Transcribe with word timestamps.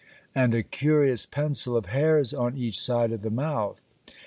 24, 0.33 0.33
2), 0.39 0.43
and 0.43 0.55
a 0.55 0.63
curious 0.63 1.25
pencil 1.27 1.77
of 1.77 1.85
hairs 1.85 2.33
on 2.33 2.57
each 2.57 2.79
side 2.79 3.11
of 3.11 3.21
the 3.21 3.29
mouth. 3.29 3.83